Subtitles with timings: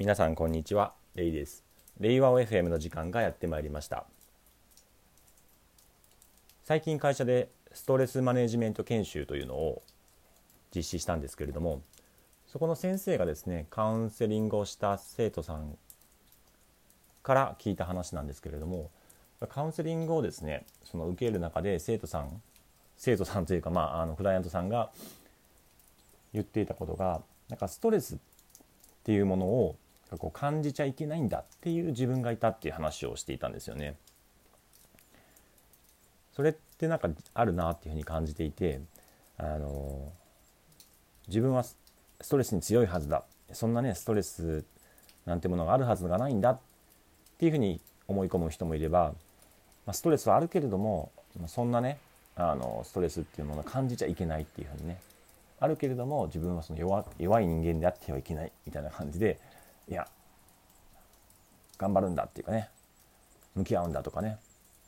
[0.00, 0.94] 皆さんこんにちは。
[1.14, 1.62] レイです。
[1.98, 4.06] レイワオ FM の時間がやってまいりました。
[6.62, 9.82] 最近会社でストレスマネジメント研修というのを
[10.74, 11.82] 実施したんですけれども
[12.46, 15.76] そこの先生がですねカウンセリングをした生徒さん
[17.22, 18.90] から聞いた話なんですけれども
[19.50, 22.40] カウンセリングをですねその受ける中で生徒さん
[22.96, 24.92] 生徒さんというか、まあ、あのクライアントさんが
[26.32, 27.20] 言っていたことが
[27.50, 28.18] なんかストレスっ
[29.04, 29.76] ていうものを
[30.18, 33.96] こう感じちゃいけないんだっていう自分がいたっていう話をしていたんですよね。
[36.32, 38.80] それってなんかあるなっていうふうに感じていて
[39.36, 40.12] あの
[41.28, 41.76] 自分はス
[42.28, 44.64] トレスに強いはずだそんなねストレス
[45.26, 46.58] なんてものがあるはずがないんだっ
[47.38, 49.14] ていうふうに思い込む人もいれば、
[49.86, 51.12] まあ、ストレスはあるけれども
[51.46, 51.98] そんなね
[52.36, 55.00] あのストレスっていうものを感じちゃいけないっていうふうにね
[55.58, 59.38] あるけれども自分はその弱弱い人間であってはいけないみたいな感じで
[59.88, 60.06] いや
[61.78, 62.68] 頑張るんだっていうかね
[63.54, 64.38] 向き合うんだとかね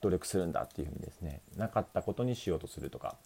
[0.00, 3.16] 努力するんだっていうふうにですねなかったことにしようとするとか。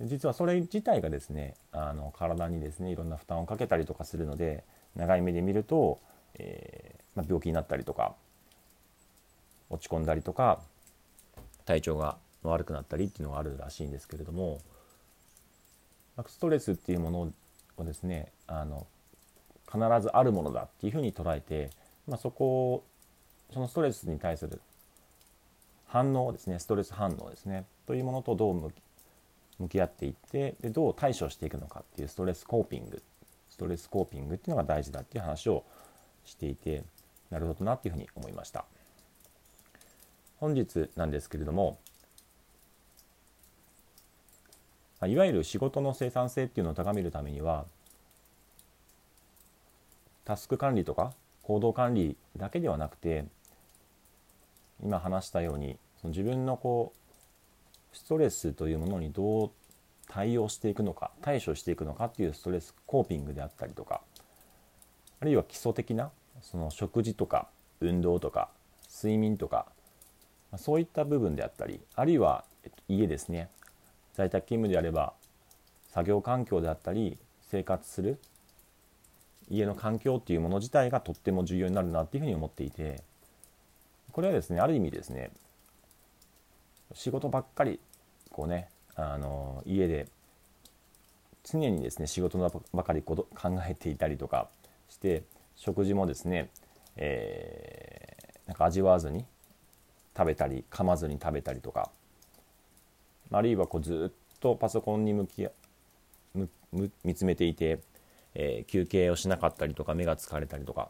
[0.00, 4.62] 実はそれ自体がですねあの体にですねいろんな負担をかけたりとかするので
[4.94, 5.98] 長い目で見ると、
[6.34, 8.14] えー、まあ、病気になったりとか
[9.70, 10.60] 落ち込んだりとか
[11.64, 14.60] 体調が悪くなったりっていうのがあるらしいんですけれども
[16.26, 17.32] ストレスっていうもの
[17.76, 18.86] をですねあの
[19.70, 21.70] 必ずあるものだっていうふうに捉えて、
[22.06, 22.84] まあ、そこを
[23.52, 24.60] そのストレスに対する
[25.86, 28.72] 反応ですねストレス反応ですねというものとどう
[29.58, 33.02] 向き合っていってでどう対処していくのかっていうストレスコーピング
[33.50, 35.64] ストレスコーピングっていうのが大事だっていう話を
[36.24, 36.84] していて
[37.30, 38.64] なるほどなっていうふうに思いました。
[40.36, 41.78] 本日なんですけれども
[45.06, 47.66] いわゆる仕事の生産性っていうのを高めるためには
[50.28, 53.24] タスク管理とか行動管理だけではなくて
[54.82, 59.50] 今話したようにその自分のこうストレスというものにどう
[60.06, 64.02] 対応していくのか対処していくのかっていうストレスコーピングであったりとか
[65.18, 66.10] あるいは基礎的な
[66.42, 67.48] その食事とか
[67.80, 68.50] 運動とか
[68.94, 69.64] 睡眠とか
[70.58, 72.44] そういった部分であったりあるいは
[72.86, 73.48] 家ですね。
[74.12, 75.14] 在宅勤務であれば
[75.90, 77.16] 作業環境であったり
[77.50, 78.18] 生活する
[79.50, 83.02] 家の環境っていうもの自体がとっても重要になるなっていうふうに思っていて
[84.12, 85.30] これはですねある意味ですね
[86.94, 87.80] 仕事ばっかり
[88.30, 90.08] こうねあの家で
[91.44, 94.48] 常にですね仕事のばかりこと考えていたりとか
[94.88, 95.22] して
[95.56, 96.50] 食事もですね、
[96.96, 99.24] えー、なんか味わわずに
[100.16, 101.90] 食べたり噛まずに食べたりとか
[103.30, 105.46] あるいはこうずっとパソコンに向き
[107.04, 107.80] 見つめていて、
[108.38, 110.88] えー、休憩をしなかったりとか目が疲れたりとか。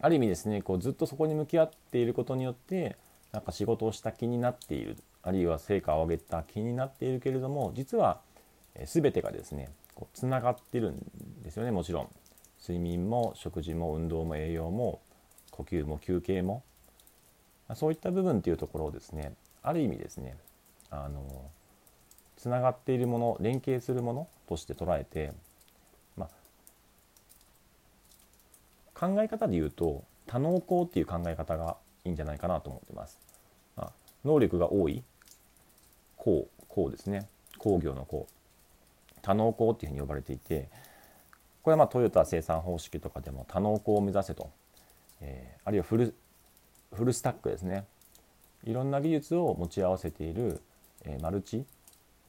[0.00, 2.96] ある意味ですねこうずっとそこに向き合っていることによって
[3.32, 4.96] なんか仕事をした気になっている。
[5.22, 8.20] あるいは成果を上げた気になっているけれども実は
[8.84, 10.98] 全てがですねこうつながってるん
[11.42, 12.08] ですよねもちろん。
[12.60, 15.00] 睡眠も食事も運動も栄養も
[15.50, 16.64] 呼吸も休憩も。
[17.74, 20.36] そういった部分っていうところをですねある意味ですね
[20.90, 21.50] あの
[22.36, 25.32] つながっているもの連携するものとして捉えて、
[26.16, 26.28] まあ、
[28.98, 33.20] 考え方で言うと多能工っていう考え方がいいんじゃないかなと思ってます。
[33.76, 33.90] あ、
[34.24, 35.02] 能力が多い
[36.16, 37.28] 工工ですね。
[37.58, 38.26] 工業の工
[39.22, 40.68] 多能工っていうふうに呼ばれていて
[41.62, 44.50] これはまあトヨタ生産方式とかでも多能工を目指せと、
[45.20, 46.14] えー、あるいはフル
[46.92, 47.84] フルスタックですね。
[48.64, 50.62] いろんな技術を持ち合わせている
[51.06, 51.64] えマルチ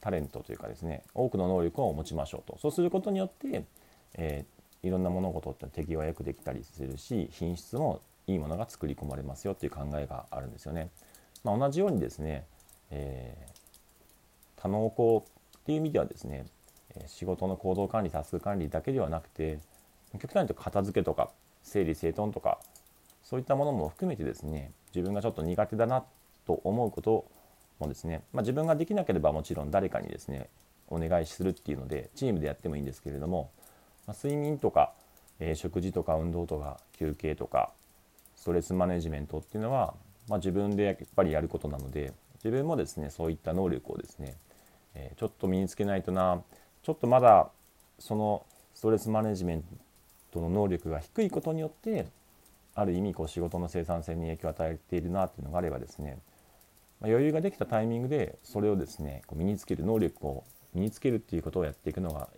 [0.00, 1.02] タレントというかですね。
[1.14, 2.58] 多くの能力を持ちましょうと。
[2.58, 3.64] そうすることによって、
[4.14, 4.44] え、
[4.84, 10.90] いろんな物事って適応よくできたりするし品質もいいものが作り込まれますよっていう考えがあるんですよね。
[11.42, 12.46] まあ、同じようにですね、
[12.90, 15.24] えー、多能工
[15.58, 16.46] っていう意味ではですね
[17.06, 19.58] 仕事の行動管理タスク管理だけではなくて
[20.12, 21.30] 極端に言うと片付けとか
[21.62, 22.58] 整理整頓とか
[23.22, 26.04] そういったものも含めてですね自分がちょっと苦手だな
[26.46, 27.24] と思うこと
[27.78, 30.48] もですね、まあ、自分ができなければもちろん誰かにですね
[30.88, 33.50] お願いするっていうのでチームでやってもいいんですけれども、
[34.06, 34.92] まあ、睡眠とか、
[35.40, 37.70] えー、食事とか運動とか休憩とか
[38.36, 39.94] ストレスマネジメントっていうのは、
[40.28, 42.12] まあ、自分でやっぱりやることなので
[42.42, 44.36] 自分もですねそういった能力をですね、
[44.94, 46.42] えー、ちょっと身につけないとな
[46.82, 47.48] ちょっとまだ
[47.98, 49.64] そのストレスマネジメン
[50.30, 52.06] トの能力が低いことによって
[52.74, 56.18] ある意味こう仕事の生産性に影響を与えているなっていうのがあればですね
[57.00, 62.28] 余裕ができたタイミングでそれをですねこう身につける能力を身につけるっていうことをやっていくのが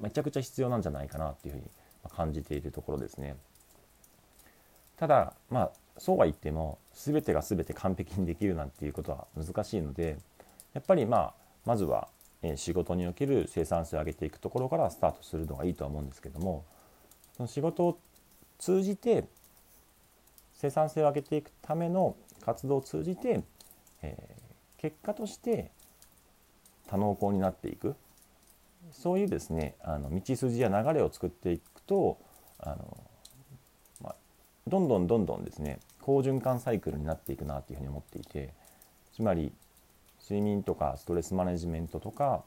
[0.00, 1.70] めちゃくちゃ必要なんじゃないかなっていうふうに
[2.10, 3.36] 感じているところですね。
[4.96, 10.18] ただまあそうは言っても全てが全て完璧にできるなんていうことは難しいので
[10.72, 12.08] やっぱりまあまずは
[12.56, 16.64] 仕事における生産性を上げていくところからスタートするのがいいとは思うんですけども
[17.36, 17.98] その仕事を
[18.58, 19.24] 通じて
[20.54, 23.42] 生産性を上げていくための活動を通じて、
[24.02, 25.70] えー、結果として
[26.88, 27.96] 多能工になっていく
[28.94, 32.18] そういうですねあの道筋や流れを作っていくと
[32.58, 32.96] あの、
[34.00, 34.14] まあ、
[34.66, 38.54] どんどんどんどんですね好循環サイクルになっていくなというふうに思っていて
[39.14, 39.52] つまり
[40.22, 42.44] 睡眠とかストレスマネジメントとか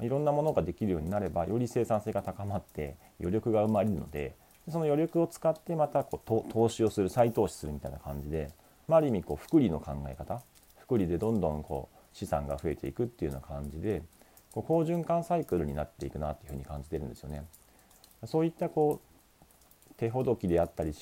[0.00, 4.34] いろんなものができるようになればより生産性が高まって余力が生まれるので
[4.68, 8.50] その余力を使ってまたこう投資をする再投資するみたいな感じで、
[8.86, 10.42] まあ、ある意味こう福利の考え方
[10.78, 14.02] 福利でどんどんこう資産が増えていくっていうような感じで
[14.52, 17.44] こう好循環サイクルになっていくなっていうふうに感じてるんですよね。
[18.26, 20.94] そういったこう手ほどきであったり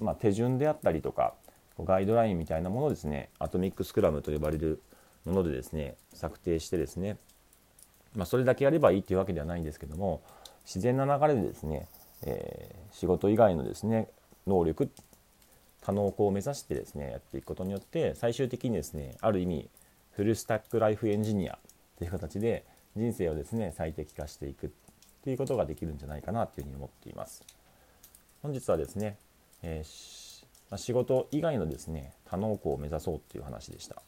[0.00, 1.34] まあ、手順であったりとか
[1.78, 4.82] ガイドラインみたいなものをですねアトミックスクラムと呼ばれる
[5.24, 7.18] ものでですね策定してですね、
[8.14, 10.22] まあ、それだけやればいいっていうわけではないんですけども
[10.64, 11.88] 自然な流れでですね、
[12.24, 14.08] えー、仕事以外のですね
[14.46, 14.90] 能力
[15.82, 19.68] 多能化を目指してですねやっていくことによって最終的にですねある意味
[20.12, 21.58] フルスタックライフエンジニア
[21.98, 22.64] という形で
[22.96, 24.70] 人生をですね最適化していくっ
[25.22, 27.42] ていうことができるんじゃないかなというふうに思っています。
[28.42, 29.18] 本日はですね、
[29.62, 34.02] えー、仕事以外のですね多能校を目指そうっていう話でした。